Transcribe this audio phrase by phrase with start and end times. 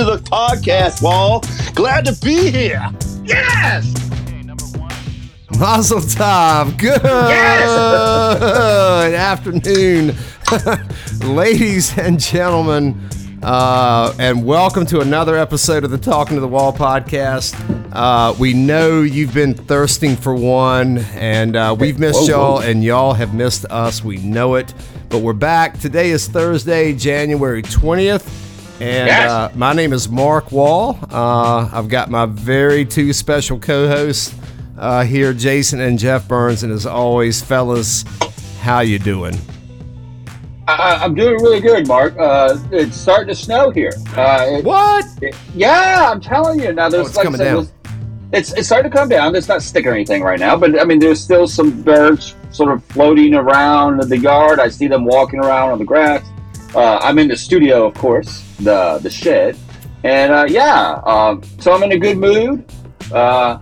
[0.00, 1.44] To the podcast, Wall.
[1.74, 2.88] Glad to be here.
[3.22, 3.84] Yes!
[5.58, 6.78] Mazel tov.
[6.78, 7.02] Good
[9.14, 10.16] afternoon,
[11.36, 12.98] ladies and gentlemen,
[13.42, 17.54] uh, and welcome to another episode of the Talking to the Wall podcast.
[17.92, 23.12] Uh, we know you've been thirsting for one, and uh, we've missed y'all, and y'all
[23.12, 24.02] have missed us.
[24.02, 24.72] We know it,
[25.10, 25.78] but we're back.
[25.78, 28.49] Today is Thursday, January 20th.
[28.80, 29.30] And Yes.
[29.30, 30.98] uh, my name is Mark Wall.
[31.10, 34.34] Uh, I've got my very two special co-hosts
[34.78, 36.62] uh, here, Jason and Jeff Burns.
[36.62, 38.04] And as always, fellas,
[38.62, 39.38] how you doing?
[40.66, 42.16] I, I'm doing really good, Mark.
[42.18, 43.92] Uh, it's starting to snow here.
[44.16, 45.04] Uh, it- What?
[45.20, 46.72] it- yeah, I'm telling you.
[46.72, 47.68] Now there's Oh, it's like coming down.
[48.32, 49.34] It's it's starting to come down.
[49.34, 52.70] It's not sticking or anything right now, but I mean, there's still some birds sort
[52.72, 54.60] of floating around the yard.
[54.60, 56.22] I see them walking around on the grass.
[56.74, 59.56] Uh, I'm in the studio, of course, the the shed,
[60.04, 62.64] and uh, yeah, um, so I'm in a good mood.
[63.12, 63.58] Uh,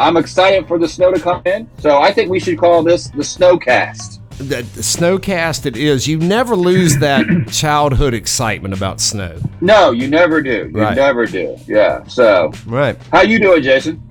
[0.00, 1.68] I'm excited for the snow to come in.
[1.78, 4.20] So I think we should call this the snowcast.
[4.38, 6.08] The, the snowcast it is.
[6.08, 9.38] You never lose that childhood excitement about snow.
[9.60, 10.70] No, you never do.
[10.72, 10.96] You Right.
[10.96, 11.56] never do.
[11.66, 12.02] Yeah.
[12.06, 12.96] So, Right.
[13.12, 14.02] how you doing, Jason?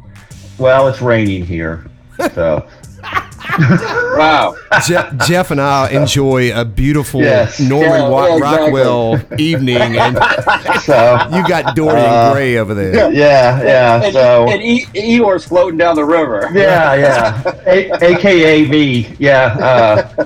[0.60, 1.84] Well, it's raining here,
[2.36, 2.68] so
[4.18, 4.56] Wow.
[4.86, 7.60] Je- Jeff and I enjoy a beautiful Yes.
[7.60, 8.66] Norman Yeah, Wa- yeah, exactly.
[8.82, 10.18] Rockwell evening, and
[10.82, 13.12] so you got Dorian Uh, Gray over there.
[13.12, 14.04] yeah, yeah.
[14.04, 16.50] and, So and e- Eeyore's floating down the river.
[16.54, 17.42] yeah, yeah.
[17.66, 19.16] A- AKA me.
[19.18, 19.56] Yeah.
[20.18, 20.26] Uh,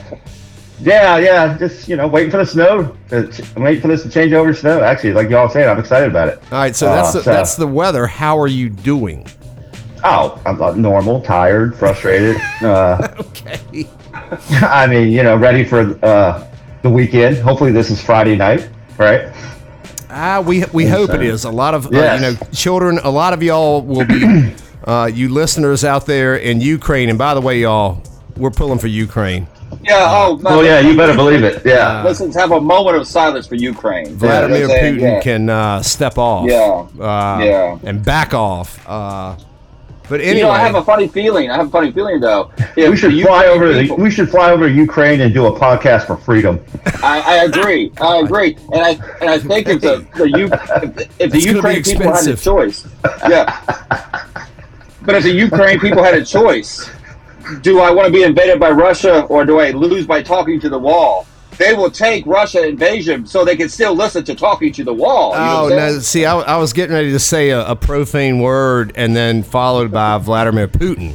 [0.81, 1.57] yeah, yeah.
[1.57, 2.95] Just you know, waiting for the snow.
[3.09, 4.81] To, I'm waiting for this to change over to snow.
[4.83, 6.39] Actually, like y'all saying, I'm excited about it.
[6.51, 8.07] All right, so that's Uh, the, so- that's the weather.
[8.07, 9.25] How are you doing?
[10.07, 12.37] Oh, I'm uh, normal, tired, frustrated.
[12.61, 13.87] Uh, Okay.
[14.61, 16.47] I mean, you know, ready for uh,
[16.83, 17.37] the weekend.
[17.37, 19.33] Hopefully, this is Friday night, right?
[20.09, 21.49] Ah, we we hope it so.
[21.49, 22.99] A lot of uh, you know children.
[23.03, 24.53] A lot of y'all will be
[24.85, 27.09] uh, you listeners out there in Ukraine.
[27.09, 28.01] And by the way, y'all,
[28.37, 29.47] we're pulling for Ukraine.
[29.83, 30.05] Yeah.
[30.09, 30.53] Oh, man.
[30.53, 31.65] Well, yeah, you better believe it.
[31.65, 32.03] Yeah.
[32.03, 34.15] Let's let's have a moment of silence for Ukraine.
[34.15, 34.95] Vladimir You know saying?
[34.95, 35.21] Putin Yeah.
[35.21, 36.47] can uh, step off.
[36.47, 36.87] Yeah.
[37.03, 37.79] Uh, Yeah.
[37.83, 38.79] And back off.
[40.07, 41.49] But anyway, You know, I have a funny feeling.
[41.49, 42.51] I have a funny feeling though.
[42.75, 43.73] If we should the fly Ukraine over.
[43.73, 46.59] The, we should fly over to Ukraine and do a podcast for freedom.
[47.03, 47.91] I, I agree.
[47.99, 48.89] I agree, and I
[49.21, 50.51] and I think if the the U, if,
[50.95, 52.43] the- if the It's Ukraine people had a expensive.
[52.43, 52.87] choice,
[53.27, 53.61] yeah.
[55.01, 56.89] But if the Ukraine people had a choice,
[57.61, 60.69] do I want to be invaded by Russia or do I lose by talking to
[60.69, 61.27] the wall?
[61.57, 65.31] They will take Russia invasion so they can still listen to talking to the wall.
[65.33, 65.99] You know Oh no!
[65.99, 69.91] See, I, I was getting ready to say a, a profane word, and then followed
[69.91, 71.13] by Vladimir Putin.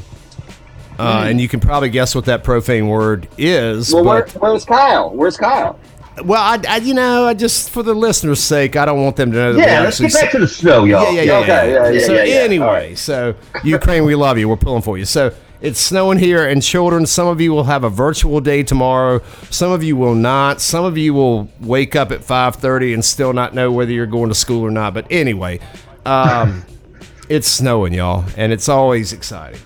[0.98, 3.92] Uh, And you can probably guess what that profane word is.
[3.94, 5.10] Well, where, where's Kyle?
[5.10, 5.78] Where's Kyle?
[6.24, 9.30] well, I, I, you know, I just for the listeners' sake, I don't want them
[9.32, 11.04] to know that Yeah, let's get back to the snow, y'all.
[11.14, 11.84] yeah, yeah, yeah, Okay, yeah.
[11.84, 12.34] yeah, yeah, So yeah, yeah.
[12.40, 12.98] anyway, right.
[12.98, 13.34] so
[13.64, 14.46] Ukraine, we love you.
[14.48, 15.06] We're pulling for you.
[15.06, 19.20] So it's snowing here, and children, some of you will have a virtual day tomorrow.
[19.50, 20.60] Some of you will not.
[20.60, 24.06] Some of you will wake up at five thirty and still not know whether you're
[24.06, 24.94] going to school or not.
[24.94, 25.60] But anyway,
[26.06, 26.64] um,
[27.28, 29.60] it's snowing, y'all, and it's always exciting.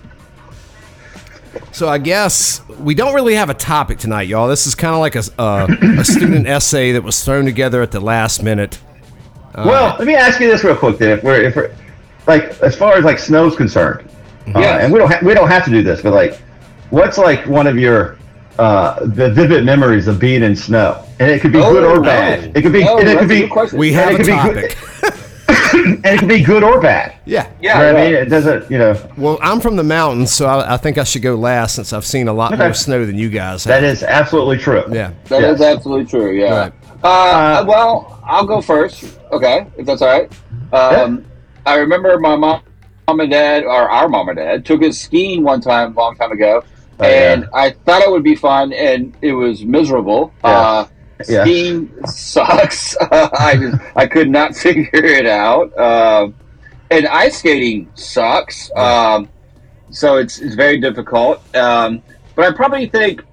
[1.71, 4.47] So I guess we don't really have a topic tonight, y'all.
[4.47, 7.91] This is kind of like a, a, a student essay that was thrown together at
[7.91, 8.79] the last minute.
[9.57, 11.17] Well, let me ask you this real quick, then.
[11.17, 11.73] If we're, if we're,
[12.27, 14.09] like, as far as like snow's concerned,
[14.53, 16.39] uh, and we don't ha- we don't have to do this, but like,
[16.89, 18.17] what's like one of your
[18.59, 21.03] uh, the vivid memories of being in snow?
[21.19, 22.01] And it could be Oh, good or no.
[22.03, 22.55] bad.
[22.55, 23.49] It could be Oh, and it could be.
[23.77, 24.77] We have it a could be topic.
[25.01, 25.13] good,
[25.95, 27.15] and it could be good or bad.
[27.25, 27.49] Yeah.
[27.61, 28.13] Yeah, You know what I mean?
[28.15, 29.09] It doesn't, you know.
[29.17, 32.05] Well, I'm from the mountains, so I, I think I should go last since I've
[32.05, 32.63] seen a lot Okay.
[32.63, 33.91] more snow than you guys That have.
[33.93, 34.83] is absolutely true.
[34.91, 35.11] yeah.
[35.25, 35.75] That is Yes.
[35.77, 36.31] absolutely true.
[36.33, 36.57] Yeah.
[36.59, 36.73] Right.
[37.03, 39.19] Uh, Uh, well, I'll go first.
[39.31, 40.31] Okay, if that's all right.
[40.73, 41.23] Um,
[41.65, 42.61] I remember my mom,
[43.07, 46.15] mom and dad, or our mom and dad, took us skiing one time, a long
[46.15, 46.63] time ago,
[46.99, 47.33] Oh, yeah.
[47.33, 50.33] and I thought it would be fun, and it was miserable.
[50.43, 50.49] Yeah.
[50.49, 50.87] Uh,
[51.27, 51.43] Yeah.
[51.43, 52.95] skiing sucks.
[53.11, 55.77] I just, I could not figure it out.
[55.77, 56.35] Um,
[56.91, 58.69] and ice skating sucks.
[58.75, 59.29] Um,
[59.89, 61.41] so it's it's very difficult.
[61.55, 62.01] Um,
[62.35, 63.23] but I probably think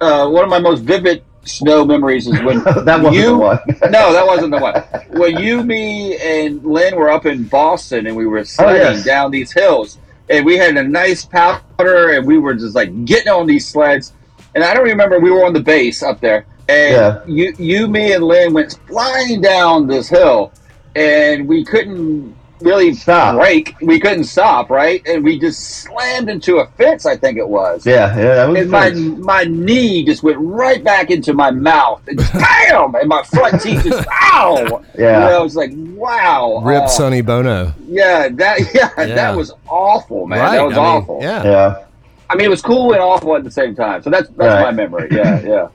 [0.00, 3.58] uh, one of my most vivid snow memories is when that wasn't you the one.
[3.90, 4.74] no, that wasn't the one.
[5.18, 8.90] When you, me, and Lynn were up in Boston and we were oh, sledding Oh,
[8.92, 9.04] yes.
[9.04, 9.98] down these hills,
[10.30, 14.12] and we had a nice powder, and we were just like getting on these sleds.
[14.54, 17.20] And I don't remember we were on the base up there, and Yeah.
[17.26, 20.52] you, you, me, and Lynn went flying down this hill,
[20.96, 23.36] and we couldn't really Stop.
[23.36, 23.74] break.
[23.80, 25.02] We couldn't stop, right?
[25.06, 27.04] And we just slammed into a fence.
[27.06, 27.84] I think it was.
[27.86, 29.20] Yeah, yeah, that was And my fun.
[29.22, 32.32] my knee just went right back into my mouth, and just,
[32.68, 32.94] bam!
[32.94, 34.82] And my front teeth just ow.
[34.98, 35.20] Yeah.
[35.24, 36.60] you know, I was like, wow.
[36.64, 37.74] Rip uh, Sonny Bono.
[37.86, 39.14] Yeah, that yeah, Yeah.
[39.14, 40.38] that was awful, man.
[40.40, 40.52] right.
[40.56, 41.18] That was I mean, awful.
[41.22, 41.44] Yeah.
[41.44, 41.84] Yeah.
[42.30, 44.02] I mean, it was cool and awful at the same time.
[44.02, 44.62] So that's that's Right.
[44.62, 45.08] my memory.
[45.10, 45.68] Yeah, yeah.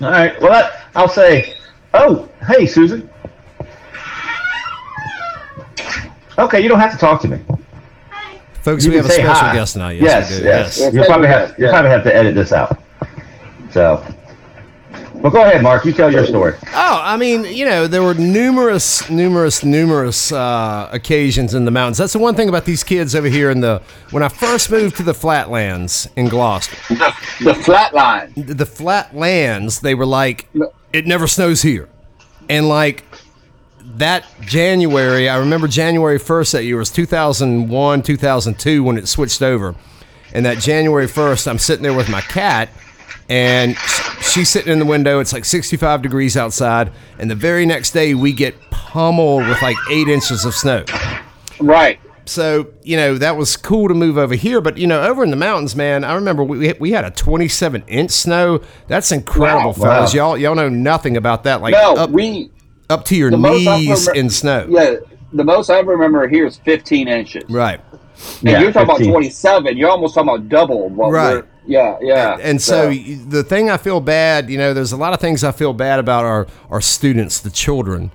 [0.00, 0.38] All right.
[0.40, 1.54] Well, that, I'll say.
[1.94, 3.08] Oh, hey, Susan.
[6.38, 7.38] Okay, you don't have to talk to me.
[8.62, 9.54] Folks, You we have a special hi.
[9.54, 9.90] guest now.
[9.90, 10.44] Yes, Yes, we do.
[10.44, 10.78] yes.
[10.80, 10.94] Yes.
[10.94, 11.72] You'll probably have you'll Yeah.
[11.72, 12.78] probably have to edit this out.
[13.70, 14.02] So,
[15.16, 15.84] well, go ahead, Mark.
[15.84, 16.54] You tell your story.
[16.74, 21.98] Oh, I mean, you know, there were numerous, numerous, numerous uh, occasions in the mountains.
[21.98, 23.82] That's the one thing about these kids over here in the.
[24.12, 27.14] When I first moved to the flatlands in Gloucester, The,
[27.44, 28.32] the flat line.
[28.36, 30.48] the flatlands, they were like,
[30.92, 31.88] it never snows here.
[32.48, 33.04] And like
[33.96, 39.74] that January, I remember January 1st that year was 2001, 2002 when it switched over.
[40.32, 42.70] And that January 1st, I'm sitting there with my cat
[43.28, 43.76] and
[44.20, 45.20] she's sitting in the window.
[45.20, 46.92] It's like 65 degrees outside.
[47.18, 50.84] And the very next day, we get pummeled with like eight inches of snow.
[51.60, 52.00] Right.
[52.26, 54.60] So, you know, that was cool to move over here.
[54.60, 57.84] But, you know, over in the mountains, man, I remember we, we had a 27
[57.86, 58.60] inch snow.
[58.88, 59.72] That's incredible, Wow.
[59.72, 60.14] fellas.
[60.14, 60.30] Wow.
[60.34, 61.60] Y'all, y'all know nothing about that.
[61.60, 62.50] Like No, up, we
[62.90, 64.66] up to your the knees remember- in snow.
[64.68, 64.96] yeah.
[65.32, 67.42] The most I remember here is 15 inches.
[67.50, 67.80] Right.
[68.40, 69.06] And Yeah, you're talking 15.
[69.06, 69.76] about 27.
[69.76, 70.88] You're almost talking about double.
[70.90, 71.32] What Right.
[71.34, 72.36] we're- Yeah, yeah.
[72.40, 75.42] And so y- the thing I feel bad, you know, there's a lot of things
[75.42, 78.12] I feel bad about our, our students, the children,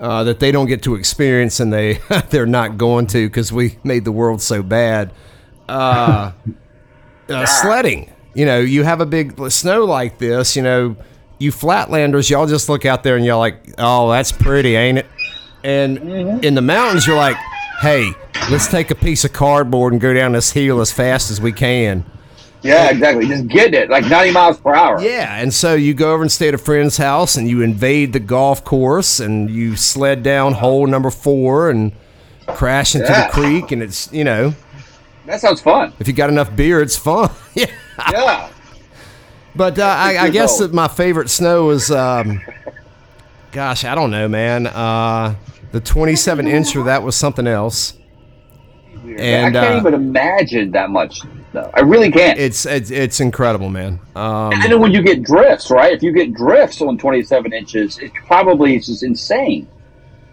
[0.00, 2.00] uh, that they don't get to experience and they
[2.30, 5.10] they're not going to because we made the world so bad.
[5.68, 6.32] Uh,
[7.30, 10.96] uh, sledding, you know, you have a big snow like this, you know,
[11.38, 15.06] you flatlanders, y'all just look out there and y'all like, oh, that's pretty, ain't it?
[15.64, 16.44] And mm-hmm.
[16.44, 17.36] in the mountains, you're like,
[17.80, 18.10] hey,
[18.50, 21.52] let's take a piece of cardboard and go down this hill as fast as we
[21.52, 22.04] can.
[22.62, 23.26] yeah, exactly.
[23.26, 25.00] Just get it like 90 miles per hour.
[25.00, 28.12] Yeah, and so you go over and stay at a friend's house, and you invade
[28.12, 31.92] the golf course, and you sled down hole number four and
[32.48, 33.26] crash into Yeah.
[33.26, 34.54] the creek, and it's you know
[35.26, 35.92] That sounds fun.
[36.00, 37.30] if you got enough beer, it's fun.
[37.54, 37.66] yeah,
[38.10, 38.48] Yeah.
[39.58, 42.40] But uh, I, I guess that my favorite snow is, um,
[43.50, 44.68] gosh, I don't know, man.
[44.68, 45.34] Uh,
[45.72, 47.94] the 27 incher that was something else.
[49.04, 51.20] And I can't uh, even imagine that much.
[51.52, 52.38] No, I really can't.
[52.38, 53.98] it's, it's it's incredible, man.
[54.14, 55.92] Um, and then when you get drifts, right?
[55.92, 59.66] If you get drifts on 27 inches, it probably is just insane.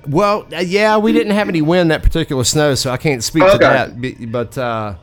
[0.08, 3.44] Well, uh, yeah, we didn't have any wind that particular snow, so I can't speak
[3.44, 3.54] Okay.
[3.54, 4.32] to that.
[4.32, 4.96] But uh,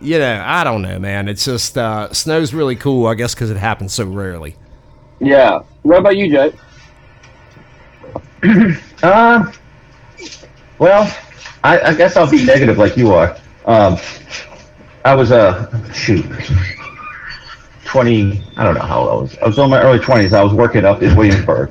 [0.00, 1.28] you know, I don't know, man.
[1.28, 4.56] It's just uh, snow's really cool, I guess, because it happens so rarely.
[5.20, 5.62] Yeah.
[5.82, 6.52] What about you, Jay?
[9.02, 9.52] Um,
[10.80, 11.16] well,
[11.62, 13.36] I, I guess I'll be negative like you are.
[13.64, 13.96] Um,
[15.04, 16.26] I was uh, shoot,
[17.84, 18.42] twenty.
[18.56, 19.38] I don't know how old I was.
[19.38, 20.32] I was in my early twenties.
[20.32, 21.70] I was working up in Williamsburg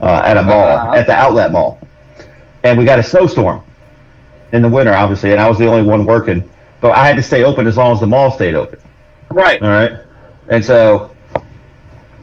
[0.00, 0.92] uh, at a mall, Uh-huh.
[0.94, 1.80] at the outlet mall,
[2.62, 3.62] and we got a snowstorm
[4.52, 6.48] in the winter, obviously, and I was the only one working.
[6.80, 8.78] But I had to stay open as long as the mall stayed open.
[9.30, 9.60] Right.
[9.62, 9.92] All right.
[10.48, 11.14] And so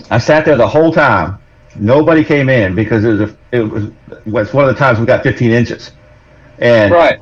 [0.09, 1.39] I sat there the whole time.
[1.77, 3.91] Nobody came in because it was a, it was
[4.25, 5.91] was one of the times we got 15 inches.
[6.59, 7.19] And right,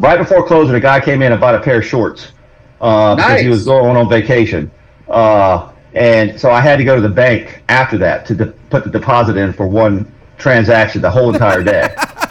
[0.00, 0.18] Right.
[0.18, 2.32] before closing, a guy came in and bought a pair of shorts
[2.80, 4.70] uh, because he was going on vacation.
[5.08, 8.82] Uh, and so I had to go to the bank after that to de- put
[8.82, 11.94] the deposit in for one transaction the whole entire day.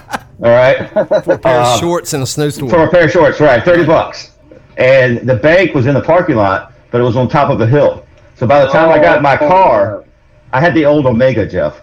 [0.43, 0.77] All right.
[0.95, 2.69] A pair Uh, of shorts and a snowstorm.
[2.69, 3.63] For a pair of shorts, right?
[3.63, 4.31] Thirty bucks.
[4.77, 7.67] And the bank was in the parking lot, but it was on top of a
[7.67, 8.05] hill.
[8.35, 10.03] So by the time I got my car,
[10.51, 11.81] I had the old Omega, Jeff.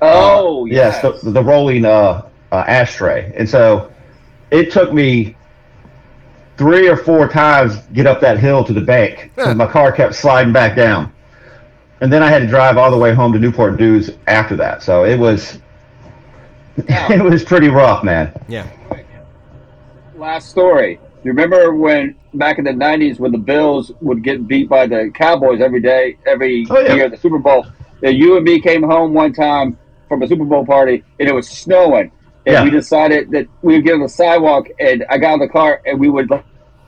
[0.00, 1.20] Oh, yes, yes.
[1.22, 3.32] the, the rolling uh, uh, ashtray.
[3.36, 3.92] And so
[4.50, 5.36] it took me
[6.56, 9.92] three or four times to get up that hill to the bank because my car
[9.92, 11.12] kept sliding back down.
[12.00, 14.82] And then I had to drive all the way home to Newport News after that.
[14.82, 15.58] So it was
[16.88, 18.32] it was pretty rough, man.
[18.48, 18.66] yeah.
[20.16, 20.98] Last story.
[21.24, 25.10] You remember when back in the '90s when the Bills would get beat by the
[25.14, 26.94] Cowboys every day, every Oh, yeah.
[26.94, 27.66] year at the Super Bowl?
[28.02, 31.32] And you and me came home one time from a Super Bowl party, and it
[31.34, 32.10] was snowing,
[32.46, 32.64] and Yeah.
[32.64, 35.80] we decided that we would get on the sidewalk, and I got in the car,
[35.86, 36.28] and we would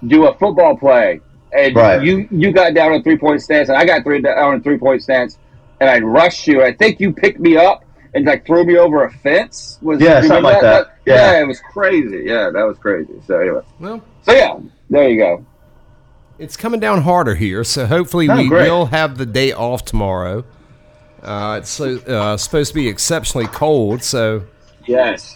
[0.07, 1.21] do a football play.
[1.57, 2.03] And Right.
[2.03, 4.79] you you got down in three point stance, and I got three down in three
[4.79, 5.39] point stance,
[5.81, 6.63] and I rushed you.
[6.63, 9.79] I think you picked me up and like threw me over a fence.
[9.83, 10.99] Was Yeah, something like that.
[11.07, 11.33] Yeah.
[11.33, 12.25] yeah, it was crazy.
[12.27, 13.13] Yeah, that was crazy.
[13.27, 14.59] So anyway, Well, so yeah,
[14.91, 15.45] there you go.
[16.39, 18.71] it's coming down harder here, so hopefully Oh, we great.
[18.71, 20.45] will have the day off tomorrow.
[21.23, 24.43] Uh, it's so, uh, supposed to be exceptionally cold, so
[24.87, 25.35] Yes.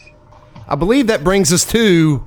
[0.68, 2.24] I believe that brings us to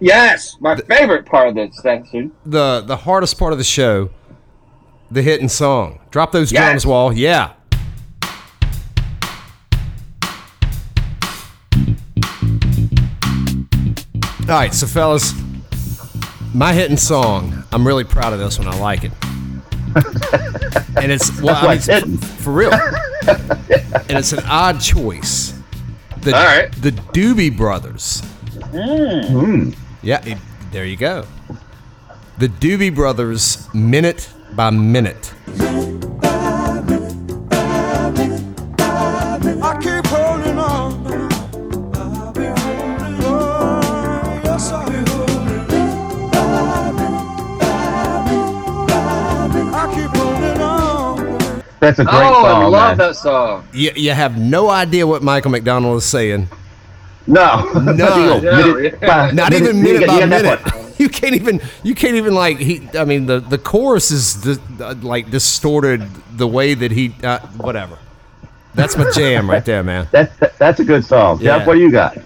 [0.00, 2.32] Yes, my favorite part of this section.
[2.44, 4.10] the the hardest part of the show,
[5.10, 6.00] the hitting song.
[6.10, 6.62] Drop those Yes.
[6.64, 7.12] drums, Wall.
[7.12, 7.50] Yeah.
[14.48, 15.32] All right, so fellas,
[16.54, 17.64] my hitting song.
[17.72, 18.68] I'm really proud of this one.
[18.68, 19.10] I like it,
[20.96, 22.16] and it's well, That's why I it's hitting.
[22.18, 22.72] for real,
[23.28, 25.52] and it's an odd choice.
[26.18, 26.70] The, All right.
[26.80, 28.20] the Doobie Brothers.
[28.72, 29.70] Hmm.
[30.02, 30.38] Yeah, it-
[30.70, 31.26] there you go.
[32.38, 35.32] The Doobie Brothers, minute by minute.
[51.86, 52.62] That's a great oh, song.
[52.62, 53.06] I love man.
[53.06, 53.68] that song.
[53.72, 56.48] You, you have no idea what Michael McDonald is saying.
[57.28, 57.92] No, No,
[58.40, 59.06] No, minute yeah.
[59.06, 60.60] by Not even minute you by get minute.
[60.98, 61.60] You can't even.
[61.84, 62.58] You can't even like.
[62.58, 62.88] He.
[62.98, 67.14] I mean, the the chorus is the, uh, like distorted the way that he.
[67.22, 67.98] Uh, whatever.
[68.74, 70.08] That's my jam right there, man.
[70.12, 71.38] That's that, that's a good song.
[71.40, 71.58] Yeah.
[71.58, 72.16] Jeff, what do you got?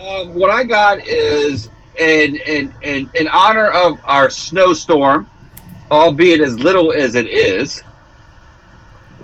[0.00, 5.28] Um, what I got is in, in in in honor of our snowstorm,
[5.90, 7.82] albeit as little as it is.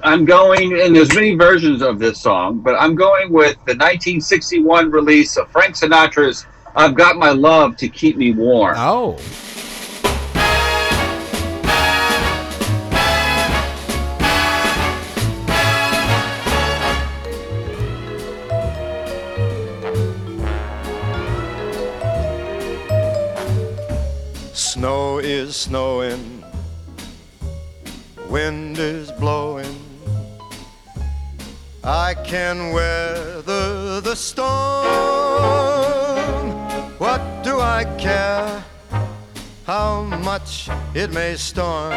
[0.02, 4.90] I'm going, and there's many versions of this song, but I'm going with the 1961
[4.90, 9.19] release of Frank Sinatra's "I've Got My Love to Keep Me Warm." Oh.
[24.52, 26.45] Snow is snowing,
[28.28, 29.88] wind is blowing.
[31.90, 34.52] I can weather the storm.
[36.99, 38.62] What do I care
[39.64, 41.92] how much it may storm?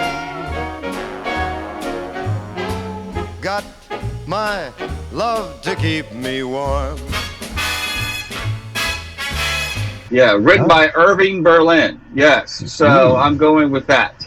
[3.41, 3.65] Got
[4.25, 4.71] my
[5.11, 6.97] love to keep me warm.
[10.09, 11.99] Yeah, written by Irving Berlin.
[12.15, 13.17] Yes, so hmm.
[13.17, 14.20] I'm going with that.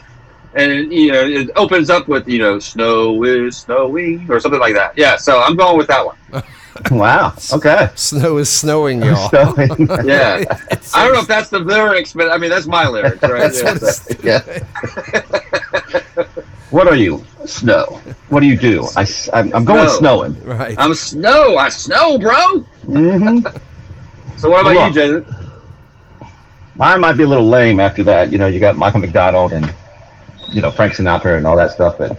[0.57, 4.75] And you know, it opens up with you know, "Snow is snowing" or something like
[4.75, 4.97] that.
[4.97, 6.17] Yeah, so I'm going with that one.
[6.91, 7.33] Wow.
[7.53, 7.89] Okay.
[7.95, 9.31] Snow is snowing, y'all.
[9.31, 9.55] So-
[10.05, 10.43] Yeah,
[10.93, 13.53] I don't know if that's the lyrics, but I mean that's my lyrics, right?
[13.53, 16.05] That's Yeah, what so- yeah.
[16.71, 17.25] What are you?
[17.47, 18.01] Snow.
[18.29, 18.89] What do you do?
[18.97, 19.99] I, am I'm going Snow.
[19.99, 20.43] snowing.
[20.45, 20.75] right.
[20.77, 21.57] I'm snow.
[21.57, 22.65] I snow, bro.
[22.87, 23.47] Mm-hmm.
[24.37, 24.89] So what about Cool.
[24.89, 24.93] you,
[25.25, 25.37] Jason?
[26.75, 28.33] Mine might be a little lame after that.
[28.33, 29.73] You know, you got Michael McDonald and
[30.53, 31.99] you know Frank Sinatra and all that stuff.
[31.99, 32.19] But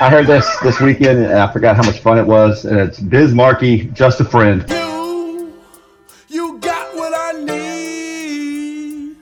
[0.00, 2.64] I heard this this weekend and I forgot how much fun it was.
[2.64, 4.64] And it's Biz Markie, just a friend.
[4.68, 5.52] You,
[6.28, 9.16] you got what I need,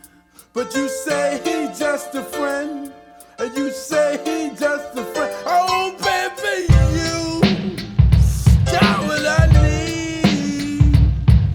[0.52, 2.92] but you say he just a friend,
[3.38, 5.34] and you say he just a friend.
[5.46, 7.40] Oh, baby, you
[8.66, 10.98] got what I need,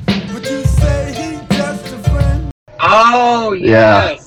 [0.07, 2.51] but you say he just a friend.
[2.79, 4.20] Oh Yeah.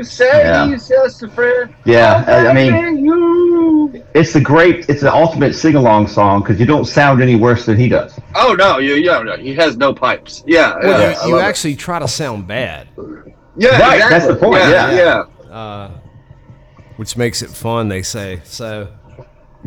[0.00, 0.66] Yes, you said Yeah.
[0.68, 1.74] he's just a friend.
[1.84, 4.02] Yeah, I- I mean- you.
[4.14, 4.88] It's the great.
[4.88, 8.12] It's the ultimate sing along song because you don't sound any worse than he does.
[8.34, 10.42] Oh no, you, you no, he has no pipes.
[10.46, 11.48] Yeah, Well, yeah, you, you love it.
[11.48, 12.88] actually try to sound bad,
[13.56, 14.08] yeah, Right, exactly.
[14.10, 15.24] that's the point, Yeah, yeah.
[15.50, 15.54] yeah.
[15.54, 15.90] uh,
[16.96, 17.88] which makes it fun.
[17.88, 18.88] They say so.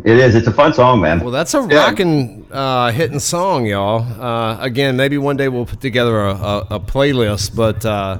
[0.03, 0.33] It is.
[0.35, 1.19] It's a fun song, man.
[1.19, 1.77] Well, that's a Yeah.
[1.85, 4.01] rocking, uh, hitting song, y'all.
[4.19, 8.17] Uh, again, maybe one day we'll put together a, a, a playlist, but uh,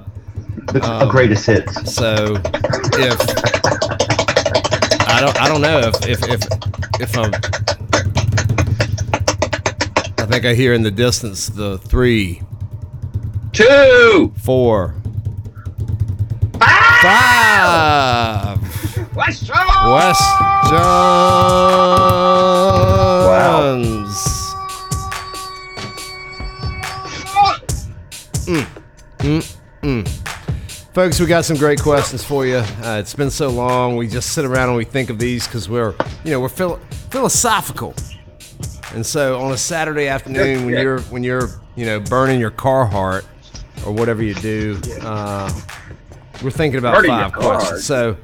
[0.69, 1.93] It's a um, greatest hits.
[1.93, 2.35] so
[2.93, 3.19] if
[5.07, 6.41] I don't, I don't know if if if,
[6.99, 7.33] if I'm.
[10.17, 12.41] I think I hear in the distance the three,
[13.51, 14.33] Two.
[14.37, 14.95] four,
[17.01, 18.59] five.
[19.15, 19.91] West John.
[19.91, 20.23] West
[23.03, 23.92] Johns.
[30.93, 32.57] Folks, we got some great questions for you.
[32.57, 33.97] Uh, it's been so long.
[33.97, 36.79] We just sit around and we think of these because we're, you know, we're philo-
[37.09, 37.95] philosophical.
[38.93, 43.25] And so on a Saturday afternoon, when you're when you're you know burning your Carhartt
[43.87, 45.51] or whatever you do, uh,
[46.43, 47.83] we're thinking about Burning five questions.
[47.85, 48.13] So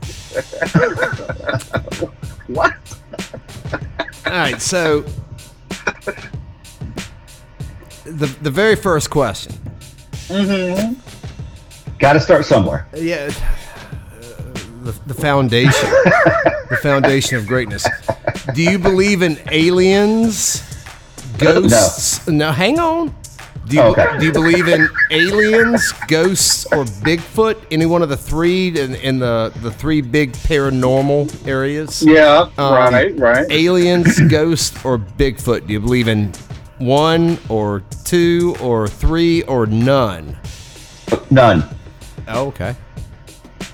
[2.47, 2.73] What?
[4.27, 5.01] All right, so
[8.03, 9.55] the the very first question.
[11.99, 12.87] Got to start somewhere.
[12.93, 14.21] Uh, yeah, uh,
[14.83, 15.89] the, the foundation,
[16.69, 17.85] the foundation of greatness.
[18.55, 20.63] Do you believe in aliens,
[21.35, 22.25] uh, ghosts?
[22.27, 23.13] No, hang on.
[23.67, 24.17] Do you, Okay.
[24.19, 27.55] do you believe in aliens, ghosts, or Bigfoot?
[27.69, 32.01] Any one of the three in, in the, the three big paranormal areas?
[32.01, 33.45] Yeah, Um, right, right.
[33.51, 35.67] Aliens, ghosts, or Bigfoot?
[35.67, 36.31] Do you believe in
[36.79, 40.35] one or two or three or none?
[41.29, 41.63] None.
[42.29, 42.75] Oh, okay.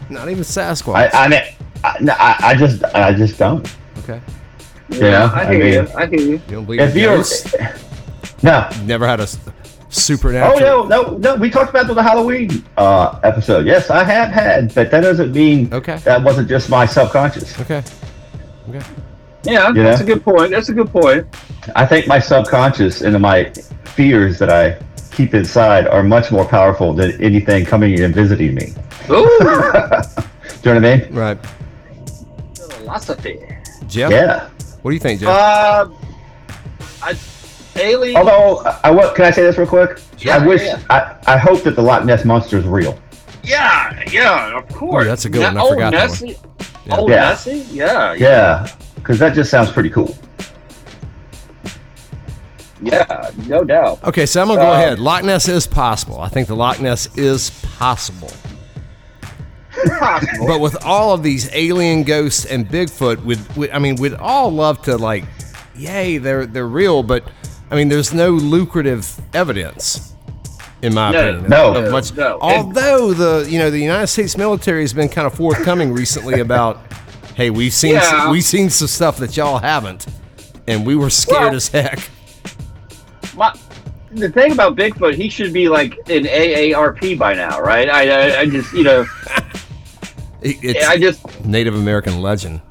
[0.10, 0.96] Not even Sasquatch.
[1.14, 1.42] I I mean,
[1.84, 3.68] I, no, I, I just I just don't.
[4.00, 4.22] okay.
[4.90, 5.88] Yeah, I I hear mean- you.
[5.98, 6.32] I hear you.
[6.32, 7.56] You don't believe If in you're ghosts?
[8.44, 8.70] no.
[8.84, 9.52] Never had a s- Oh
[9.90, 10.60] supernatural.
[10.60, 11.36] no, no, no.
[11.36, 13.66] We talked about the Halloween uh, episode.
[13.66, 15.98] Yes, I have had, but that doesn't mean Okay.
[16.04, 17.58] that wasn't just my subconscious.
[17.62, 17.82] Okay.
[18.70, 18.82] Okay.
[19.44, 20.06] Yeah, You that's know?
[20.06, 20.52] a good point.
[20.52, 21.26] That's a good point.
[21.76, 23.52] I think my subconscious and my
[23.86, 24.78] fears that I
[25.16, 28.74] keep inside are much more powerful than anything coming in and visiting me.
[29.10, 31.14] Ooh, Do you know what I mean?
[31.14, 31.38] Right.
[32.56, 33.40] philosophy.
[33.88, 34.12] Jeff?
[34.12, 34.50] Yeah.
[34.82, 35.30] What do you think, Jeff?
[35.30, 35.90] Uh,
[37.02, 37.18] I,
[37.76, 38.18] alien.
[38.18, 40.00] Although, I, I can I say this real quick?
[40.20, 40.82] Yeah, I wish, yeah.
[40.90, 43.00] I, I hope that the Loch Ness monster is real.
[43.44, 45.06] Yeah, yeah, of course.
[45.06, 45.58] Ooh, that's a good one.
[45.58, 46.38] I oh, forgot that Nessie.
[46.86, 46.96] Yeah.
[46.98, 47.16] Oh, Yeah.
[47.30, 47.66] Nessie.
[47.72, 50.18] Yeah, yeah, Yeah, because that just sounds pretty cool.
[52.82, 54.04] Yeah, no doubt.
[54.04, 55.00] Okay, so I'm gonna go ahead.
[55.00, 56.20] Loch Ness is possible.
[56.20, 58.32] I think the Loch Ness is possible.
[60.00, 60.48] Possible.
[60.48, 64.50] But with all of these alien ghosts and Bigfoot, would, would I mean, we'd all
[64.52, 65.26] love to like,
[65.76, 67.04] yay, they're they're real.
[67.04, 67.24] But
[67.70, 70.14] I mean, there's no lucrative evidence,
[70.82, 71.50] in my No, opinion.
[71.50, 72.14] no, much.
[72.16, 72.40] no.
[72.42, 76.80] Although the you know the United States military has been kind of forthcoming recently about,
[77.36, 78.32] hey, we've seen Yeah.
[78.32, 80.06] we've seen some stuff that y'all haven't,
[80.68, 82.00] and we were scared Well- as heck.
[83.36, 83.54] My,
[84.12, 87.90] the thing about Bigfoot, he should be like in AARP by now, right?
[87.90, 89.06] I, I, I just, you know,
[90.42, 92.62] It's I just, Native American legend.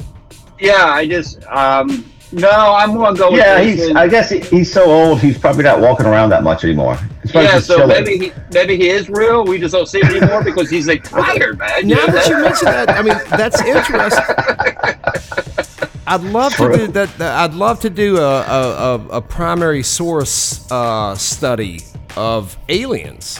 [0.60, 3.88] yeah, I just, um, no, I'm gonna go with Yeah, this he's.
[3.88, 5.20] and- I guess he, he's so old.
[5.20, 6.96] He's probably not walking around that much anymore.
[7.34, 7.88] Yeah, so chilling.
[8.04, 9.44] maybe he, maybe he is real.
[9.44, 11.88] We just don't see him anymore because he's like tired, man.
[11.88, 15.63] Now know that you mention that, I mean that's interesting.
[16.06, 17.16] I'd love to do that.
[17.18, 21.80] that- I'd love to do a a, a, a primary source uh, study
[22.16, 23.38] of aliens.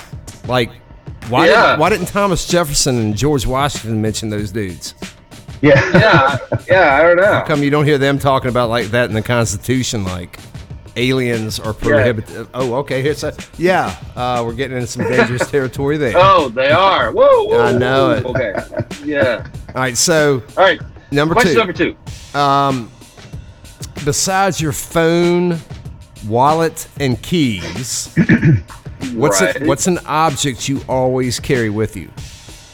[0.49, 0.71] Like,
[1.29, 1.67] why Yeah.
[1.67, 4.95] didn't, why didn't Thomas Jefferson and George Washington mention those dudes?
[5.63, 5.81] yeah.
[5.99, 7.25] yeah, yeah, I don't know.
[7.33, 10.05] How come you don't hear them talking about like that in the Constitution?
[10.05, 10.39] Like,
[10.97, 12.49] aliens are prohibited.
[12.53, 13.01] Oh, okay.
[13.03, 13.97] Here's a yeah.
[14.15, 16.13] Uh, we're getting into some dangerous territory there.
[16.17, 17.13] Oh, they are.
[17.13, 18.33] Whoa, whoa I know whoa.
[18.35, 18.65] it.
[18.67, 19.05] Okay.
[19.05, 19.47] Yeah.
[19.69, 19.97] All right.
[19.97, 20.81] So All right.
[21.15, 21.59] Number Question two.
[21.59, 22.39] number two.
[22.39, 22.91] Um,
[24.05, 25.59] besides your phone,
[26.27, 28.15] wallet, and keys,
[29.15, 29.61] what's Right.
[29.63, 32.11] a, what's an object you always carry with you?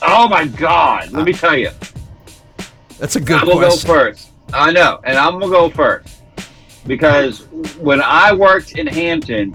[0.03, 1.11] Oh my God!
[1.13, 1.71] Let me tell you.
[2.99, 4.29] That's a good I'm gonna go first.
[4.53, 6.23] I know, and I'm gonna go first
[6.87, 7.47] because
[7.79, 9.55] when I worked in Hampton,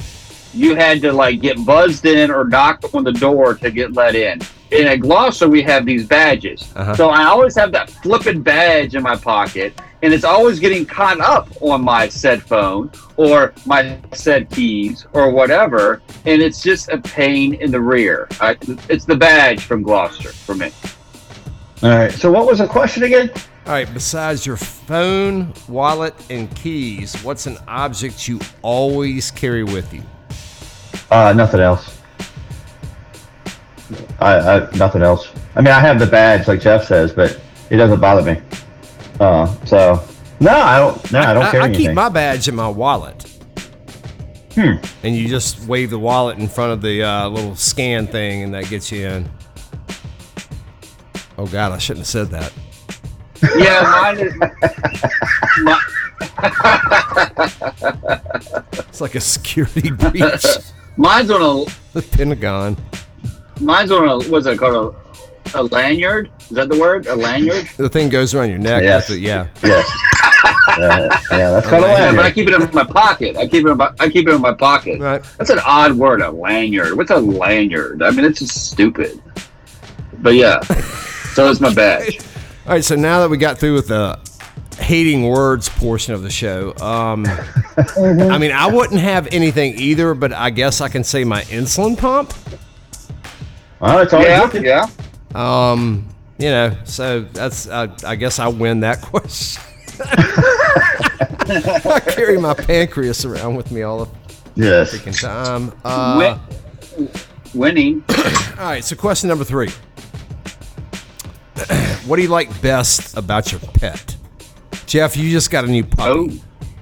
[0.53, 4.15] you had to like get buzzed in or knock on the door to get let
[4.15, 4.39] in.
[4.75, 6.95] And at Gloucester, we have these badges, Uh-huh.
[6.95, 11.19] so I always have that flipping badge in my pocket, and it's always getting caught
[11.19, 16.97] up on my said phone or my said keys or whatever, and it's just a
[16.97, 18.27] pain in the rear.
[18.41, 18.57] I,
[18.89, 20.71] it's the badge from Gloucester for me.
[21.83, 22.11] All right.
[22.11, 23.29] So what was the question again?
[23.67, 23.91] All right.
[23.93, 30.03] Besides your phone, wallet, and keys, what's an object you always carry with you?
[31.11, 31.94] Uh, nothing else.
[34.19, 35.29] I, I nothing else.
[35.55, 38.41] I mean, I have the badge like Jeff says, but it doesn't bother me.
[39.19, 40.03] Uh, so
[40.39, 41.11] no, I don't.
[41.11, 41.85] No, I don't I, carry I anything.
[41.87, 43.21] keep my badge in my wallet.
[44.53, 44.75] Hmm.
[45.03, 48.53] And you just wave the wallet in front of the uh, little scan thing, and
[48.53, 49.29] that gets you in.
[51.37, 52.53] Oh God, I shouldn't have said that.
[53.57, 54.33] Yeah, mine is.
[55.63, 55.79] my,
[58.89, 60.45] It's like a security breach.
[60.97, 62.77] mine's on a the Pentagon.
[63.57, 63.63] A.
[63.63, 64.29] Mine's on a.
[64.29, 64.95] What's it called?
[65.53, 66.31] A, a lanyard?
[66.41, 67.07] Is that the word?
[67.07, 67.67] A lanyard?
[67.77, 68.83] The thing goes around your neck.
[68.83, 69.09] Yes.
[69.09, 69.47] with it, yeah.
[69.63, 69.89] yes.
[70.77, 73.37] Uh, yeah, that's kind of Yeah, but I keep it in my pocket.
[73.37, 73.93] I keep it in my.
[73.99, 74.99] I keep it in my pocket.
[74.99, 75.23] Right.
[75.37, 76.21] That's an odd word.
[76.21, 76.97] A lanyard.
[76.97, 78.03] What's a lanyard?
[78.03, 79.21] I mean, it's just stupid.
[80.19, 80.59] But yeah.
[81.33, 82.19] so it's my badge.
[82.65, 82.83] All right.
[82.83, 84.19] So now that we got through with the
[84.77, 87.25] hating words portion of the show, um,
[87.97, 91.97] I mean, I wouldn't have anything either, but I guess I can say my insulin
[91.97, 92.33] pump.
[93.81, 94.65] Oh, it's always Yeah, looking.
[94.65, 94.87] yeah.
[95.33, 96.07] Um,
[96.37, 99.61] you know, so that's I, I guess I win that question.
[99.99, 104.11] I carry my pancreas around with me all the
[104.55, 104.93] Yes.
[104.93, 105.73] freaking time.
[105.83, 106.37] Uh,
[106.97, 107.09] Win-
[107.53, 108.03] winning.
[108.09, 109.69] all right, so question number three.
[112.05, 114.15] what do you like best about your pet?
[114.85, 116.41] Jeff, you just got a new Oh, puppy.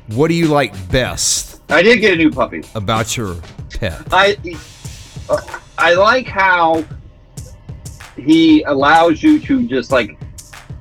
[0.10, 2.62] What do you like best I did get a new puppy.
[2.76, 3.36] about your
[3.80, 4.02] pet?
[4.12, 4.38] I
[5.30, 6.86] uh, I like how
[8.16, 10.18] he allows you to just like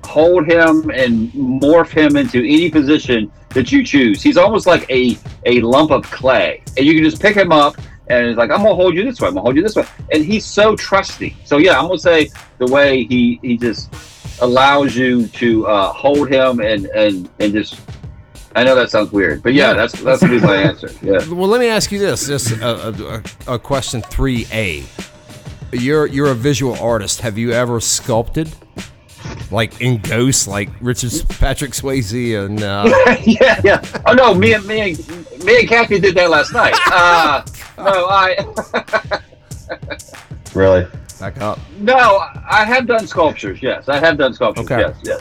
[0.04, 4.22] hold him and morph him into any position that you choose.
[4.22, 7.74] He's almost like a a lump of clay, and you can just pick him up
[8.06, 9.84] and it's like I'm gonna hold you this way, I'm gonna hold you this way,
[10.12, 11.34] and he's so trusting.
[11.44, 13.92] So yeah, I'm gonna say the way he he just
[14.40, 17.80] allows you to uh, hold him and and and just.
[18.54, 19.74] I know that sounds weird, but yeah, Yeah.
[19.74, 20.90] that's that's gonna be my answer.
[21.02, 21.18] Yeah.
[21.28, 22.92] Well, let me ask you this: this uh,
[23.46, 24.84] a, a, a question three A.
[25.72, 27.20] You're you're a visual artist.
[27.22, 28.50] Have you ever sculpted,
[29.50, 32.84] like in ghosts, like Richard Patrick Swayze and uh,
[33.24, 34.02] yeah, yeah.
[34.06, 36.74] Oh no, me and me and me and Kathy did that last night.
[36.92, 37.42] Uh,
[37.78, 39.20] no, I
[40.54, 40.86] Really?
[41.18, 41.58] back up?
[41.78, 42.18] no,
[42.50, 43.62] I have done sculptures.
[43.62, 44.66] Yes, I have done sculptures.
[44.66, 44.80] Okay.
[44.80, 45.20] Yes, yes.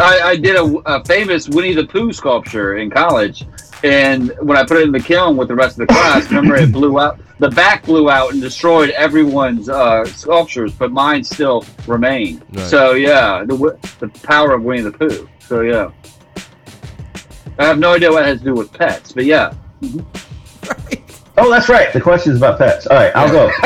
[0.00, 3.46] I, I did a, a famous Winnie the Pooh sculpture in college,
[3.82, 6.56] and when I put it in the kiln with the rest of the class, remember
[6.56, 7.20] it blew out.
[7.38, 12.44] The back blew out and destroyed everyone's uh, sculptures, but mine still remained.
[12.52, 12.66] Right.
[12.66, 15.28] So yeah, the the power of Winnie the Pooh.
[15.40, 15.90] So yeah.
[17.58, 19.52] I have no idea what it has to do with pets, but yeah.
[21.36, 21.92] Oh, that's right.
[21.92, 22.86] The question is about pets.
[22.86, 23.50] All right, I'll go.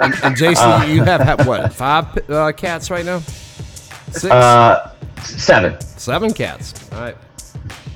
[0.00, 3.22] And, and Jason, you have, have what five uh, cats right now?
[4.12, 4.90] Six, Uh,
[5.22, 5.80] seven.
[5.80, 6.74] seven cats.
[6.92, 7.16] All right.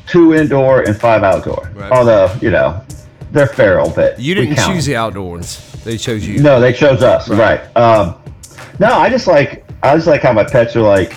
[0.07, 1.71] Two indoor and five outdoor.
[1.75, 1.91] Right.
[1.91, 2.81] Although, you know,
[3.33, 6.39] they're feral, but You didn't choose the outdoor ones; they chose you.
[6.41, 7.29] No, they chose us.
[7.29, 7.61] Right.
[7.77, 8.15] Um,
[8.79, 11.15] no, I just like I just like how my pets are like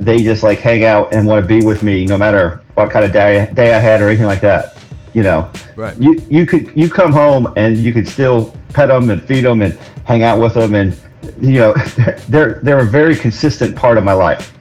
[0.00, 3.04] they just like hang out and want to be with me no matter what kind
[3.04, 4.76] of day, day I had or anything like that.
[5.14, 5.96] You know, Right.
[5.98, 9.62] you you could you come home and you could still pet them and feed them
[9.62, 10.96] and hang out with them and
[11.40, 11.72] you know
[12.28, 14.52] they're they're a very consistent part of my life.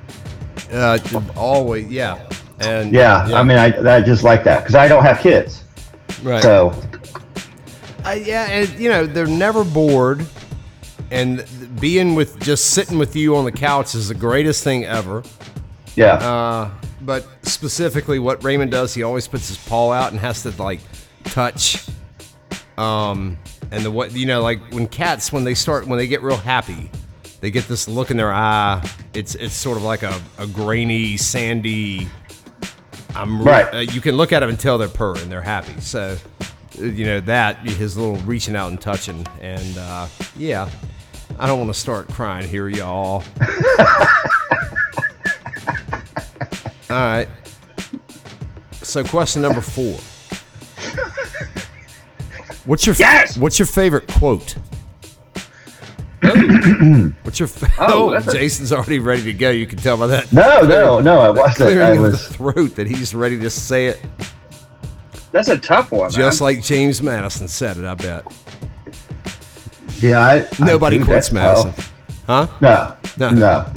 [0.72, 0.98] Uh,
[1.36, 2.28] always, yeah.
[2.60, 5.64] And Yeah, I mean I, I just like that because I don't have kids,
[6.24, 6.42] right.
[6.42, 6.74] so
[8.06, 10.26] Uh, yeah, and you know they're never bored,
[11.12, 11.46] and
[11.80, 15.24] being with just sitting with you on the couch is the greatest thing ever.
[15.96, 16.16] yeah.
[16.16, 20.52] Uh, but specifically, what Raymond does, he always puts his paw out and has to
[20.62, 20.80] like
[21.26, 21.86] touch.
[22.78, 23.38] Um,
[23.72, 26.38] and the what you know, like when cats when they start when they get real
[26.38, 26.90] happy,
[27.42, 28.88] they get this look in their eye.
[29.14, 32.08] It's it's sort of like a, a grainy, sandy.
[33.16, 33.74] I'm Right.
[33.74, 35.80] Uh, you can look at them and tell they're purring, they're happy.
[35.82, 36.18] So,
[36.78, 40.70] you know that his little reaching out and touching, and uh, yeah,
[41.40, 43.24] I don't want to start crying here, y'all.
[46.90, 47.28] All right.
[48.82, 50.00] So, question number four.
[52.68, 53.38] What's your Yes!
[53.38, 54.56] What's your favorite quote?
[57.24, 57.48] what's your?
[57.48, 59.50] Fa- Oh, oh, that's a- Jason's already ready to go.
[59.50, 60.32] You can tell by that.
[60.34, 61.20] no, no, no.
[61.20, 61.70] I wasn't.
[61.70, 64.02] I Clearing of the throat that he's ready to say it,
[65.32, 66.12] That's a tough one.
[66.12, 66.46] just man.
[66.56, 67.86] like James Madison said it.
[67.86, 68.26] I bet
[70.00, 71.66] Yeah, I, nobody I quotes that well.
[71.66, 71.86] Madison,
[72.26, 72.48] huh?
[72.60, 73.32] No, No.
[73.32, 73.72] no,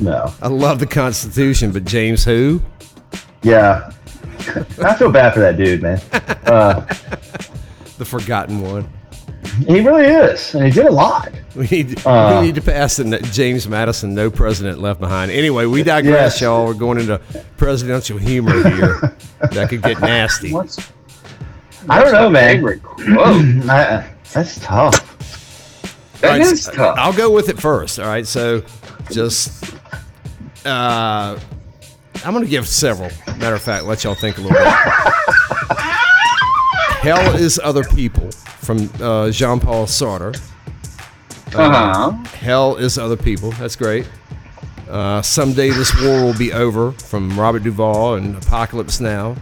[0.00, 0.34] no.
[0.42, 2.60] I love the Constitution, but James who?
[3.42, 3.92] Yeah,
[4.82, 6.00] I feel bad for that dude, man.
[6.46, 6.86] Uh,
[8.00, 8.88] The forgotten one.
[9.66, 11.30] he really is, and he did a lot.
[11.54, 15.66] We need, Uh, we need to pass the James Madison "No President Left Behind." Anyway,
[15.66, 16.40] we digress, Yes.
[16.40, 16.64] y'all.
[16.64, 17.20] We're going into
[17.58, 19.14] presidential humor here.
[19.50, 20.50] that could get nasty.
[20.50, 20.78] What's
[21.90, 22.54] I don't know, man.
[22.56, 23.68] favorite quote?
[23.68, 24.96] I, that's tough.
[26.22, 26.96] That All right, is so tough.
[26.98, 27.98] I'll go with it first.
[28.00, 28.62] All right, so
[29.10, 29.74] just
[30.64, 31.38] uh,
[32.24, 33.10] I'm going to give several.
[33.36, 35.76] Matter of fact, let y'all think a little bit.
[37.00, 40.38] Hell is other people from uh, Jean-Paul Sartre.
[41.54, 42.10] Uh huh.
[42.40, 43.52] Hell is other people.
[43.52, 44.06] That's great.
[44.86, 49.34] Uh, someday this war will be over from Robert Duvall and Apocalypse Now.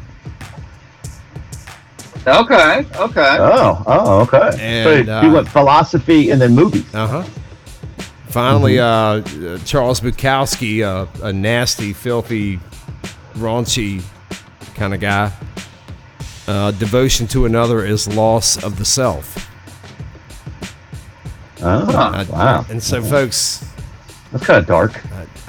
[2.24, 2.86] Okay.
[2.94, 3.36] Okay.
[3.40, 4.56] Oh, oh, okay.
[4.60, 6.94] And, so uh, you went philosophy and then movies.
[6.94, 7.22] Uh huh.
[8.28, 12.60] Finally, uh, uh, Charles Bukowski, uh, a nasty, filthy,
[13.34, 14.04] raunchy
[14.76, 15.32] kind of guy.
[16.48, 19.48] Uh, devotion to another is loss of the self.
[21.60, 22.64] Oh, Uh, wow.
[22.70, 23.64] And so, folks,
[24.32, 24.98] That's kind of dark.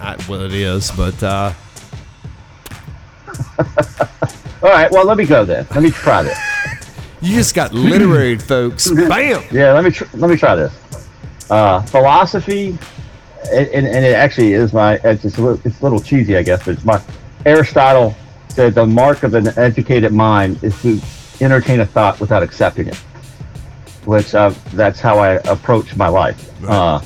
[0.01, 1.53] I, well, it is, but uh,
[4.61, 5.65] All right, well, let me go then.
[5.71, 6.37] Let me try this.
[7.21, 8.89] you just got literary, folks.
[8.91, 9.43] Bam!
[9.51, 10.73] Yeah, let me tr- let me try this.
[11.49, 12.77] Uh, philosophy,
[13.53, 14.95] and, and, and it actually is my.
[15.03, 17.01] It's just a little, it's a little cheesy, I guess, but it's my.
[17.45, 18.15] Aristotle
[18.59, 20.99] said the mark of an educated mind is to
[21.39, 22.95] entertain a thought without accepting it.
[24.03, 26.37] Which uh, that's how I approach my life.
[26.65, 26.99] Uh,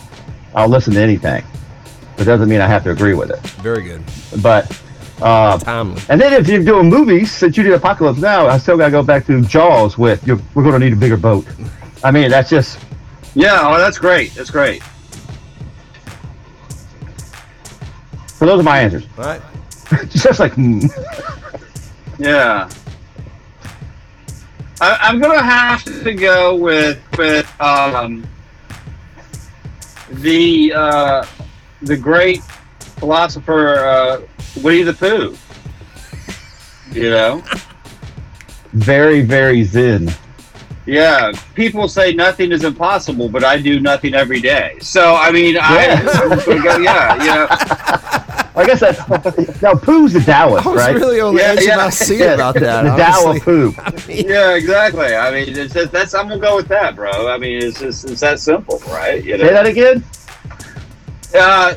[0.56, 1.46] I'll listen to anything,
[2.18, 3.40] but doesn't mean I have to agree with it.
[3.62, 4.02] Very good.
[4.42, 4.66] But
[5.22, 6.02] Uh, Timely.
[6.10, 8.92] and then if you're doing movies, since you did Apocalypse Now, I still got to
[8.92, 11.46] go back to Jaws with you're, we're going to need a bigger boat.
[12.04, 12.80] I mean, that's just
[13.36, 14.34] Yeah, oh, that's great.
[14.34, 14.82] That's great.
[18.26, 19.06] so those are my answers.
[19.20, 19.42] All right.
[20.10, 20.80] just like hmm.
[22.24, 22.70] Yeah.
[24.80, 28.26] I, I'm gonna have to go with with um,
[30.10, 31.26] the uh,
[31.82, 32.42] the great
[32.98, 34.22] philosopher uh,
[34.62, 35.36] Winnie the Pooh.
[36.94, 37.44] You know,
[38.72, 40.10] very very zen.
[40.86, 41.34] yeah.
[41.56, 44.78] People say nothing is impossible, but I do nothing every day.
[44.80, 46.46] So I mean, I, Yeah.
[46.46, 48.23] Go, yeah, you know,
[48.56, 50.66] I guess that's now Pooh's the Taoist, right?
[50.66, 50.96] I was right?
[50.96, 51.72] really on the Yeah, edge yeah.
[51.74, 52.84] of my seat Yeah, about that.
[52.84, 53.38] The Tao honestly.
[53.38, 53.44] of
[54.06, 54.12] Pooh.
[54.14, 55.16] yeah, exactly.
[55.16, 57.30] I mean, it's just, that's I'm gonna go with that, bro.
[57.32, 59.24] I mean, it's just it's that simple, right?
[59.24, 60.04] You Say that again.
[61.36, 61.74] Uh,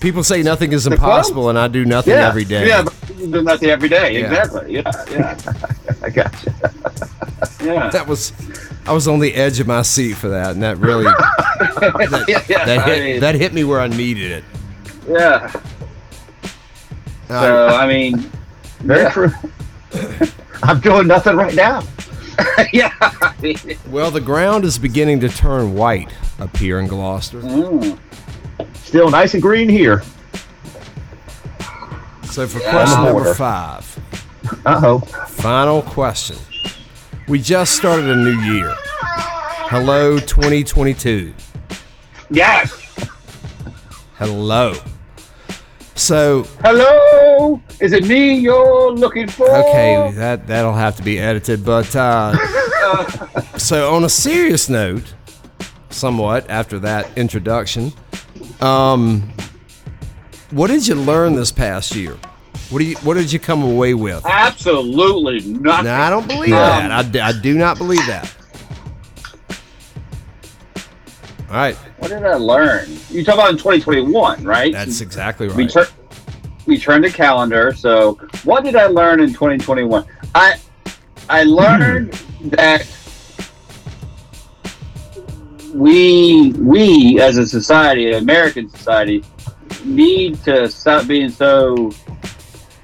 [0.00, 2.28] People say nothing is impossible, and I do nothing Yeah.
[2.28, 2.68] every day.
[2.68, 2.84] Yeah,
[3.16, 4.20] you do nothing every day.
[4.20, 4.26] Yeah.
[4.26, 4.74] Exactly.
[4.74, 5.38] Yeah, yeah,
[6.02, 6.52] I got you.
[7.66, 7.88] yeah.
[7.88, 8.32] That was,
[8.86, 11.04] I was on the edge of my seat for that, and that really,
[11.80, 12.64] that, yeah, yeah.
[12.66, 14.44] that I hit, mean, that hit me where I needed it.
[15.08, 15.50] Yeah.
[17.30, 18.18] Uh, So I mean,
[18.80, 19.10] Very Yeah.
[19.10, 19.30] true.
[20.62, 21.82] I'm doing nothing right now.
[22.72, 22.92] yeah.
[23.00, 23.56] I mean,
[23.88, 27.40] well, the ground is beginning to turn white up here in Gloucester.
[27.40, 27.98] mm.
[28.82, 30.02] Still nice and green here.
[32.24, 32.70] So for Yeah.
[32.70, 33.34] question number border.
[33.34, 33.98] five,
[34.66, 34.98] Uh oh.
[35.28, 36.36] final question.
[37.28, 38.74] We just started a new year.
[39.70, 41.32] Hello, 2022.
[42.30, 42.72] Yes.
[44.18, 44.74] Hello.
[45.94, 47.60] So Hello.
[47.80, 49.48] Is it me you're looking for?
[49.48, 51.64] Okay, that that'll have to be edited.
[51.64, 52.36] But uh,
[53.58, 55.14] so on a serious note,
[55.90, 57.92] somewhat after that introduction,
[58.60, 59.32] um,
[60.50, 62.16] what did you learn this past year?
[62.70, 64.24] What do you What did you come away with?
[64.26, 65.84] Absolutely nothing.
[65.84, 67.16] No, I don't believe Um, that.
[67.16, 68.34] I do not believe that.
[71.50, 72.86] All right, What did I learn?
[73.08, 74.70] You talk about in 2021, right?
[74.74, 75.92] that's exactly we right.
[76.66, 77.72] we turned the calendar.
[77.72, 80.04] So, what did I learn in 2021?
[80.34, 80.60] I
[81.30, 82.12] I learned
[82.42, 82.86] that
[85.72, 89.24] we we as a society, American society,
[89.82, 91.90] need to stop being so.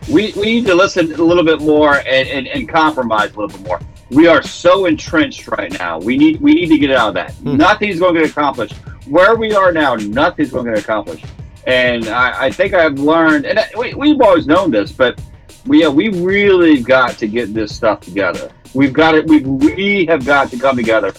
[0.09, 3.49] We, we need to listen a little bit more and, and, and compromise a little
[3.49, 3.81] bit more.
[4.09, 5.99] We are so entrenched right now.
[5.99, 7.33] We need we need to get out of that.
[7.35, 7.59] Hmm.
[7.59, 8.77] Nothing's going to get accomplished.
[9.07, 11.23] Where we are now, nothing's going to accomplish.
[11.67, 15.21] And I, I think I've learned, and I- we, we've always known this, but
[15.67, 18.51] we we really got to get this stuff together.
[18.73, 19.27] We've got it.
[19.27, 21.13] We we have got to come together,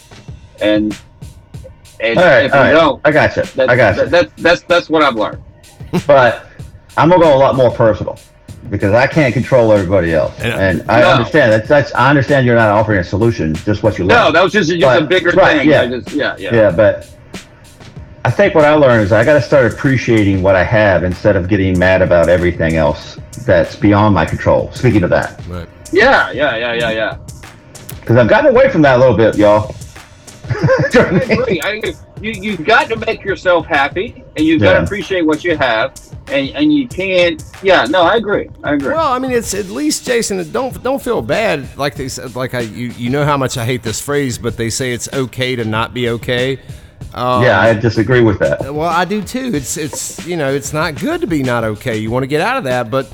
[0.61, 0.97] and
[1.99, 2.71] and All right, if all we right.
[2.73, 3.43] don't, I got you.
[3.43, 4.05] that, I got you.
[4.05, 5.43] that, that's that's that's what I've learned.
[6.07, 6.47] but
[6.97, 8.17] I'm gonna go a lot more personal
[8.71, 11.11] because I can't control everybody else, And- and I No.
[11.11, 14.19] understand that's that's I understand you're not offering a solution, just what you learned.
[14.25, 15.69] No, that was just, just But- a bigger right, thing.
[15.69, 15.81] yeah.
[15.81, 17.07] I just, yeah, yeah, yeah, but
[18.23, 21.35] I think what I learned is I got to start appreciating what I have instead
[21.35, 24.71] of getting mad about everything else that's beyond my control.
[24.73, 25.67] Speaking of that, Right.
[25.91, 27.17] yeah, yeah, yeah, yeah, yeah.
[27.99, 29.73] because I've gotten away from that a little bit, y'all.
[30.49, 31.61] I agree.
[31.61, 31.93] I agree.
[32.21, 35.93] You you've got to make yourself happy, and you've got to appreciate what you have,
[36.27, 37.43] and and you can't.
[37.63, 38.47] Yeah, no, I agree.
[38.63, 38.93] I agree.
[38.93, 40.51] Well, I mean, it's at least Jason.
[40.51, 41.75] Don't don't feel bad.
[41.77, 44.55] Like they said, like I you you know how much I hate this phrase, but
[44.57, 46.59] they say it's okay to not be okay.
[47.13, 48.73] Um, yeah, I disagree with that.
[48.73, 49.51] Well, I do too.
[49.53, 51.97] It's it's you know it's not good to be not okay.
[51.97, 53.11] You want to get out of that, but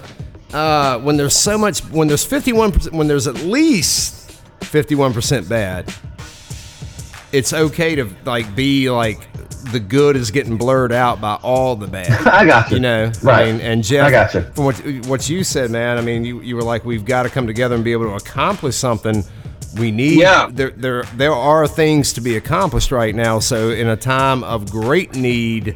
[0.53, 5.49] uh, when there's so much, when there's 51 percent, when there's at least 51 percent
[5.49, 5.93] bad,
[7.31, 9.19] it's okay to like be like
[9.71, 12.09] the good is getting blurred out by all the bad.
[12.27, 12.77] I got you.
[12.77, 13.47] You know, right?
[13.47, 14.41] I mean, and Jeff, I got you.
[14.41, 15.97] from what what you said, man.
[15.97, 18.15] I mean, you, you were like, we've got to come together and be able to
[18.15, 19.23] accomplish something.
[19.79, 20.19] We need.
[20.19, 20.49] Yeah.
[20.51, 23.39] There there there are things to be accomplished right now.
[23.39, 25.75] So in a time of great need,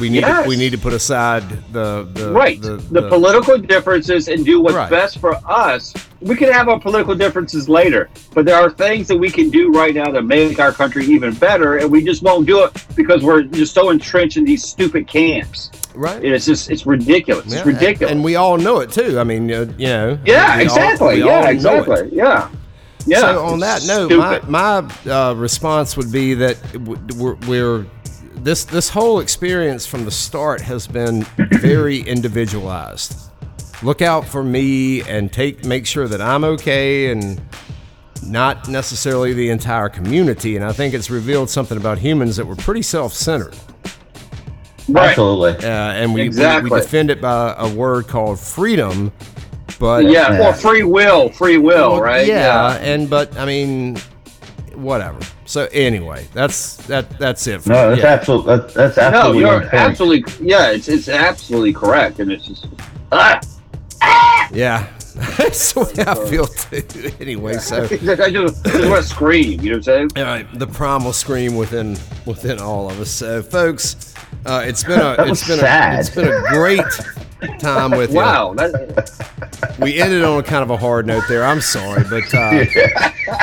[0.00, 0.42] we need Yes.
[0.44, 1.42] to, we need to put aside
[1.72, 2.60] the the right.
[2.60, 4.90] the, The, political differences and do what's Right.
[4.90, 5.92] best for us.
[6.20, 9.72] We can have our political differences later, but there are things that we can do
[9.72, 13.22] right now that make our country even better, and we just won't do it because
[13.24, 15.70] we're just so entrenched in these stupid camps.
[15.94, 16.24] right.
[16.24, 17.46] It's just it's ridiculous.
[17.48, 18.12] Yeah, It's ridiculous.
[18.12, 19.18] and we all know it too.
[19.18, 21.20] I mean, you know, you know yeah, exactly.
[21.22, 22.08] all yeah, exactly.
[22.12, 22.48] Yeah.
[23.06, 23.20] Yeah.
[23.20, 24.48] So on that note, my, stupid.
[24.50, 24.78] my
[25.10, 26.56] uh, response would be that
[27.16, 27.86] we're, we're
[28.34, 31.22] this this whole experience from the start has been
[31.60, 33.18] very individualized.
[33.82, 37.40] Look out for me and take make sure that I'm okay and
[38.24, 40.54] not necessarily the entire community.
[40.54, 43.56] And I think it's revealed something about humans that we're pretty self-centered.
[44.88, 45.10] Right.
[45.10, 45.64] Absolutely.
[45.66, 49.10] uh, and we, we- we defend it by a word called freedom.
[49.82, 50.48] But Yeah, Yeah.
[50.48, 52.24] or free will, free will, Well, right?
[52.24, 53.96] Yeah, and but I mean,
[54.76, 55.18] whatever.
[55.44, 57.18] So anyway, that's that.
[57.18, 57.62] That's it.
[57.62, 58.12] For No, that's yeah.
[58.12, 60.70] absolutely that's, that's No, absolutely on you're absolutely yeah.
[60.70, 62.68] It's it's absolutely correct, and it's just
[63.10, 63.40] ah,
[64.52, 64.86] Yeah,
[65.38, 67.10] that's the way I feel too.
[67.20, 69.60] Anyway, so I just, I just want to scream.
[69.60, 70.10] You know what I'm saying?
[70.16, 73.10] all right, the primal scream within within all of us.
[73.10, 74.14] So, folks,
[74.46, 75.96] uh, it's been a That it's was been sad.
[75.96, 76.80] a it's been a great
[77.60, 78.16] time with you.
[78.18, 81.44] Wow, that, We ended on a kind of a hard note there.
[81.44, 82.64] I'm sorry, but uh,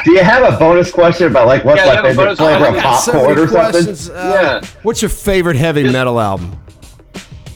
[0.05, 2.81] Do you have a bonus question about like what's Yeah, my favorite flavor of I
[2.81, 4.15] got so popcorn many or something?
[4.15, 4.67] Uh, Yeah.
[4.83, 6.57] What's your favorite heavy metal album?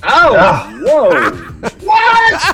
[0.06, 0.70] oh, Ah.
[0.84, 1.32] whoa,
[1.86, 2.53] what?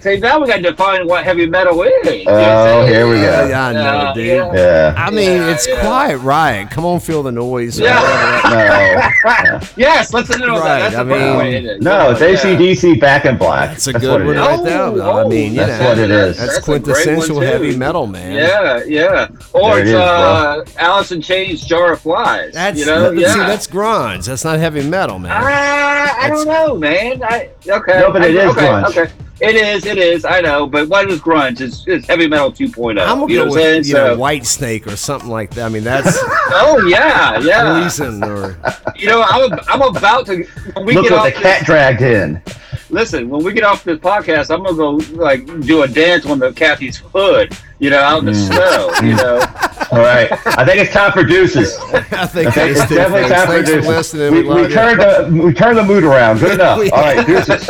[0.00, 1.92] See, now we got to define what heavy metal is.
[2.06, 3.46] you know Oh, here we go.
[3.48, 4.26] yeah, I know, Yeah, dude.
[4.26, 4.52] yeah.
[4.54, 4.94] Yeah.
[4.96, 5.80] I mean, Yeah, it's yeah.
[5.82, 6.70] quiet riot.
[6.70, 7.78] Come on, feel the noise.
[7.78, 8.00] or Yeah.
[8.42, 9.50] whatever.
[9.50, 9.60] No.
[9.76, 10.78] Yes, let's end it Right, that.
[10.80, 11.82] That's I the mean- way to end it.
[11.82, 12.28] No, it's Yeah.
[12.28, 13.70] ACDC Back in Black.
[13.70, 14.40] That's a what good one is.
[14.40, 14.90] right there.
[14.90, 15.20] though.
[15.20, 16.36] I mean, you That's know, what it is.
[16.38, 18.32] That's, a great quintessential heavy metal, man.
[18.34, 19.28] Yeah, yeah.
[19.52, 22.54] Or There it it's is, uh, Alice in Chains, Jar of Flies.
[22.54, 23.36] That's you know, see, yeah.
[23.36, 24.24] that's grunge.
[24.24, 25.32] That's not heavy metal, man.
[25.34, 27.22] Ah, I don't know, man.
[27.22, 28.00] I, okay.
[28.00, 28.84] No, but it I, is okay, grunge.
[28.96, 29.12] Okay.
[29.42, 30.24] It is, it is.
[30.26, 31.60] I know, but what is grunge?
[31.62, 33.00] It's, it's heavy metal 2.0.
[33.00, 33.78] I'm gonna you know go what saying?
[33.78, 35.64] with you know So- Whitesnake or something like that.
[35.64, 36.18] I mean, that's
[36.52, 37.82] oh yeah, yeah.
[37.82, 38.58] Poison or
[38.96, 40.44] You know, I'm, I'm about to.
[40.74, 42.42] When we Look get what off the this, cat dragged in.
[42.90, 46.38] listen, when we get off this podcast, I'm gonna go like do a dance on
[46.38, 47.56] the Kathy's hood.
[47.80, 48.46] You know, out in the Mm.
[48.46, 48.92] snow.
[49.08, 49.38] You know.
[49.90, 50.30] All right.
[50.46, 51.76] I think it's time for deuces.
[52.12, 52.94] I think Okay, that's it's too.
[52.94, 53.88] definitely Thanks, time for thanks for deuces.
[53.88, 54.32] listening.
[54.34, 56.38] We, We, we turned the we turned the mood around.
[56.38, 56.78] Good enough.
[56.82, 57.66] We- All right, deuces.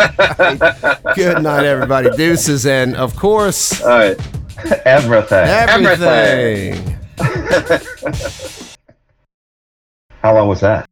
[1.15, 2.11] Good night, everybody.
[2.17, 4.19] Deuces, and of course, All right.
[4.85, 5.39] Everything.
[5.49, 6.97] everything.
[7.09, 8.67] Everything.
[10.23, 10.90] How long was that?